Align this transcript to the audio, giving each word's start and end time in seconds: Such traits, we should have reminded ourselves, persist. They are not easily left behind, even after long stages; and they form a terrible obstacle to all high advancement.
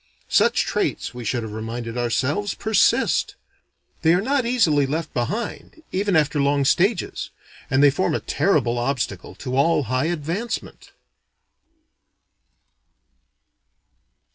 Such 0.33 0.65
traits, 0.65 1.13
we 1.13 1.23
should 1.23 1.43
have 1.43 1.51
reminded 1.53 1.95
ourselves, 1.95 2.55
persist. 2.55 3.35
They 4.01 4.15
are 4.15 4.19
not 4.21 4.47
easily 4.47 4.87
left 4.87 5.13
behind, 5.13 5.83
even 5.91 6.15
after 6.15 6.41
long 6.41 6.65
stages; 6.65 7.29
and 7.69 7.83
they 7.83 7.91
form 7.91 8.15
a 8.15 8.19
terrible 8.19 8.79
obstacle 8.79 9.35
to 9.35 9.55
all 9.55 9.83
high 9.83 10.05
advancement. 10.07 10.89